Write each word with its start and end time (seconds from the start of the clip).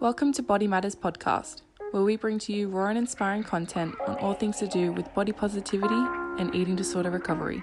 Welcome 0.00 0.32
to 0.32 0.42
Body 0.42 0.66
Matters 0.66 0.94
podcast, 0.94 1.60
where 1.90 2.02
we 2.02 2.16
bring 2.16 2.38
to 2.38 2.54
you 2.54 2.70
raw 2.70 2.86
and 2.86 2.96
inspiring 2.96 3.44
content 3.44 3.94
on 4.06 4.16
all 4.16 4.32
things 4.32 4.56
to 4.60 4.66
do 4.66 4.92
with 4.92 5.12
body 5.12 5.30
positivity 5.30 5.94
and 6.38 6.54
eating 6.54 6.74
disorder 6.74 7.10
recovery. 7.10 7.62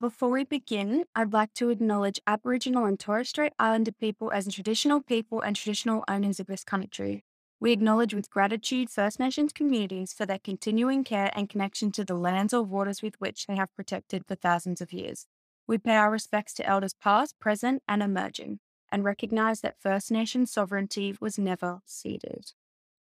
Before 0.00 0.30
we 0.30 0.42
begin, 0.42 1.04
I'd 1.14 1.32
like 1.32 1.54
to 1.54 1.70
acknowledge 1.70 2.20
Aboriginal 2.26 2.86
and 2.86 2.98
Torres 2.98 3.28
Strait 3.28 3.52
Islander 3.56 3.92
people 3.92 4.32
as 4.32 4.52
traditional 4.52 5.00
people 5.00 5.40
and 5.40 5.54
traditional 5.54 6.02
owners 6.08 6.40
of 6.40 6.48
this 6.48 6.64
country. 6.64 7.22
We 7.64 7.72
acknowledge 7.72 8.12
with 8.12 8.28
gratitude 8.28 8.90
First 8.90 9.18
Nations 9.18 9.50
communities 9.50 10.12
for 10.12 10.26
their 10.26 10.38
continuing 10.38 11.02
care 11.02 11.30
and 11.34 11.48
connection 11.48 11.90
to 11.92 12.04
the 12.04 12.14
lands 12.14 12.52
or 12.52 12.62
waters 12.62 13.00
with 13.00 13.18
which 13.22 13.46
they 13.46 13.56
have 13.56 13.74
protected 13.74 14.26
for 14.26 14.34
thousands 14.34 14.82
of 14.82 14.92
years. 14.92 15.24
We 15.66 15.78
pay 15.78 15.96
our 15.96 16.10
respects 16.10 16.52
to 16.54 16.66
elders 16.66 16.92
past, 16.92 17.40
present, 17.40 17.82
and 17.88 18.02
emerging, 18.02 18.58
and 18.92 19.02
recognise 19.02 19.62
that 19.62 19.80
First 19.80 20.10
Nation 20.10 20.44
sovereignty 20.44 21.16
was 21.22 21.38
never 21.38 21.80
ceded. 21.86 22.52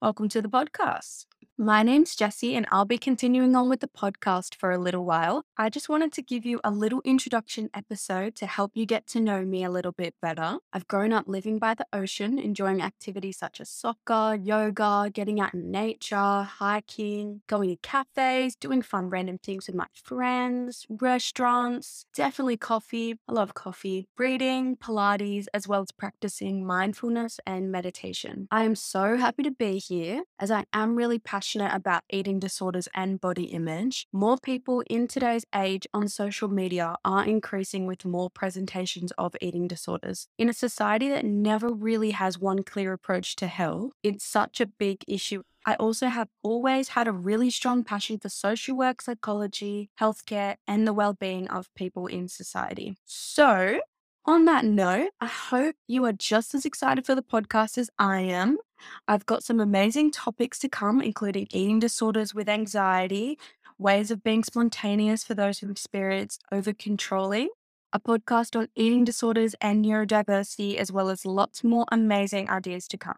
Welcome 0.01 0.29
to 0.29 0.41
the 0.41 0.47
podcast. 0.47 1.25
My 1.63 1.81
name's 1.81 2.13
Jessy, 2.13 2.57
and 2.57 2.67
I'll 2.73 2.83
be 2.83 2.97
continuing 2.97 3.55
on 3.55 3.69
with 3.69 3.79
the 3.79 3.87
podcast 3.87 4.55
for 4.55 4.71
a 4.71 4.77
little 4.77 5.05
while. 5.05 5.45
I 5.57 5.69
just 5.69 5.87
wanted 5.87 6.11
to 6.11 6.21
give 6.21 6.45
you 6.45 6.59
a 6.61 6.69
little 6.69 7.01
introduction 7.05 7.69
episode 7.73 8.35
to 8.35 8.47
help 8.47 8.71
you 8.73 8.85
get 8.85 9.07
to 9.07 9.21
know 9.21 9.45
me 9.45 9.63
a 9.63 9.69
little 9.69 9.93
bit 9.93 10.13
better. 10.21 10.57
I've 10.73 10.89
grown 10.89 11.13
up 11.13 11.23
living 11.25 11.59
by 11.59 11.75
the 11.75 11.85
ocean, 11.93 12.37
enjoying 12.37 12.81
activities 12.81 13.37
such 13.37 13.61
as 13.61 13.69
soccer, 13.69 14.35
yoga, 14.35 15.09
getting 15.13 15.39
out 15.39 15.53
in 15.53 15.71
nature, 15.71 16.41
hiking, 16.41 17.43
going 17.47 17.69
to 17.69 17.77
cafes, 17.77 18.57
doing 18.57 18.81
fun 18.81 19.09
random 19.09 19.37
things 19.37 19.67
with 19.67 19.75
my 19.77 19.87
friends, 19.93 20.85
restaurants, 20.89 22.07
definitely 22.13 22.57
coffee. 22.57 23.15
I 23.29 23.31
love 23.31 23.53
coffee, 23.53 24.09
reading, 24.17 24.75
Pilates, 24.75 25.45
as 25.53 25.65
well 25.65 25.83
as 25.83 25.93
practicing 25.93 26.67
mindfulness 26.67 27.39
and 27.47 27.71
meditation. 27.71 28.49
I 28.51 28.65
am 28.65 28.75
so 28.75 29.15
happy 29.15 29.43
to 29.43 29.51
be 29.51 29.77
here 29.77 30.23
as 30.37 30.51
I 30.51 30.65
am 30.73 30.97
really 30.97 31.19
passionate 31.19 31.52
passionate 31.53 31.75
about 31.75 32.03
eating 32.09 32.39
disorders 32.39 32.87
and 32.95 33.21
body 33.21 33.43
image, 33.45 34.07
more 34.11 34.37
people 34.41 34.83
in 34.89 35.07
today's 35.07 35.45
age 35.53 35.85
on 35.93 36.07
social 36.07 36.47
media 36.47 36.95
are 37.05 37.25
increasing 37.25 37.85
with 37.85 38.05
more 38.05 38.29
presentations 38.29 39.11
of 39.17 39.35
eating 39.39 39.67
disorders. 39.67 40.27
In 40.39 40.49
a 40.49 40.53
society 40.53 41.09
that 41.09 41.25
never 41.25 41.69
really 41.69 42.11
has 42.11 42.39
one 42.39 42.63
clear 42.63 42.91
approach 42.93 43.35
to 43.35 43.47
health, 43.47 43.91
it's 44.01 44.25
such 44.25 44.59
a 44.61 44.65
big 44.65 45.03
issue 45.07 45.43
I 45.65 45.75
also 45.75 46.07
have 46.07 46.27
always 46.43 46.89
had 46.89 47.07
a 47.07 47.13
really 47.13 47.49
strong 47.49 47.85
passion 47.85 48.19
for 48.19 48.27
social 48.27 48.75
work, 48.75 49.01
psychology, 49.01 49.89
healthcare, 49.97 50.55
and 50.67 50.85
the 50.85 50.91
well 50.91 51.13
being 51.13 51.47
of 51.47 51.73
people 51.73 52.07
in 52.07 52.27
society. 52.27 52.97
So, 53.05 53.79
on 54.25 54.43
that 54.43 54.65
note, 54.65 55.11
I 55.21 55.27
hope 55.27 55.75
you 55.87 56.03
are 56.03 56.11
just 56.11 56.53
as 56.53 56.65
excited 56.65 57.05
for 57.05 57.15
the 57.15 57.21
podcast 57.21 57.77
as 57.77 57.89
I 57.97 58.19
am. 58.21 58.57
I've 59.07 59.25
got 59.25 59.43
some 59.43 59.59
amazing 59.59 60.11
topics 60.11 60.59
to 60.59 60.69
come, 60.69 61.01
including 61.01 61.47
eating 61.51 61.79
disorders 61.79 62.33
with 62.33 62.49
anxiety, 62.49 63.37
ways 63.77 64.11
of 64.11 64.23
being 64.23 64.43
spontaneous 64.43 65.23
for 65.23 65.33
those 65.33 65.59
who 65.59 65.69
experience 65.69 66.39
over 66.51 66.73
controlling, 66.73 67.49
a 67.91 67.99
podcast 67.99 68.57
on 68.57 68.67
eating 68.75 69.03
disorders 69.03 69.55
and 69.61 69.83
neurodiversity, 69.83 70.75
as 70.75 70.91
well 70.91 71.09
as 71.09 71.25
lots 71.25 71.63
more 71.63 71.85
amazing 71.91 72.49
ideas 72.49 72.87
to 72.87 72.97
come. 72.97 73.17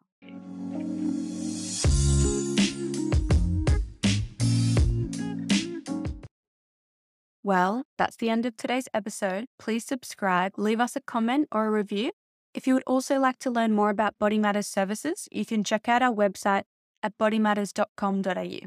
Well, 7.46 7.84
that's 8.00 8.16
the 8.16 8.32
end 8.32 8.48
of 8.48 8.58
today's 8.58 8.88
episode. 8.92 9.46
Please 9.60 9.86
subscribe, 9.86 10.54
leave 10.58 10.80
us 10.80 10.96
a 10.96 11.00
comment 11.00 11.48
or 11.52 11.68
a 11.68 11.72
review. 11.72 12.12
If 12.56 12.66
you 12.66 12.74
would 12.74 12.88
also 12.88 13.20
like 13.20 13.38
to 13.40 13.52
learn 13.52 13.74
more 13.74 13.90
about 13.90 14.18
Body 14.18 14.40
Matters 14.40 14.68
services, 14.68 15.28
you 15.30 15.46
can 15.46 15.66
check 15.66 15.90
out 15.90 16.02
our 16.02 16.14
website 16.14 16.64
at 17.04 17.18
bodymatters.com.au. 17.18 18.60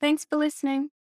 Thanks 0.00 0.24
for 0.24 0.36
listening. 0.38 0.88